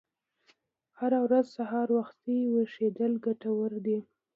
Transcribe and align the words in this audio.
هره 0.99 1.19
ورځ 1.25 1.45
سهار 1.57 1.87
وختي 1.99 2.37
ویښیدل 2.53 3.13
ګټور 3.25 3.71
دي. 3.85 3.99